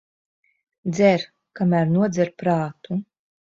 [0.95, 1.27] Dzer,
[1.61, 3.03] kamēr nodzer prātu.